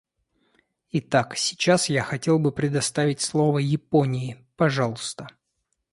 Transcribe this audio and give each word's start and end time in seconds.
Итак, 0.89 1.37
сейчас 1.37 1.87
я 1.87 2.01
хотел 2.01 2.39
бы 2.39 2.51
предоставить 2.51 3.21
слово 3.21 3.59
Японии, 3.59 4.43
пожалуйста. 4.55 5.27